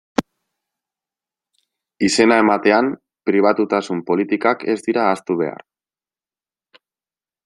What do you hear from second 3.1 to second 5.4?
pribatutasun politikak ez dira ahaztu